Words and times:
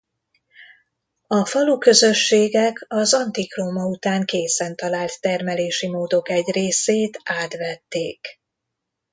A 1.27 1.45
faluközösségek 1.45 2.85
az 2.87 3.13
antik 3.13 3.57
Róma 3.57 3.85
után 3.85 4.25
készen 4.25 4.75
talált 4.75 5.21
termelési 5.21 5.87
módok 5.87 6.29
egy 6.29 6.51
részét 6.51 7.21
átvették. 7.25 8.39